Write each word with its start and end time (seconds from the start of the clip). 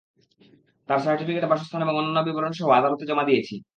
তার 0.89 0.99
সার্টিফিকেট, 0.99 1.43
বাসস্থান 1.49 1.81
এবং 1.81 1.93
অন্যান্য 1.95 2.19
বিবরণসহ 2.27 2.67
আদালতে 2.69 3.03
জমা 3.05 3.23
দিয়েছি। 3.23 3.55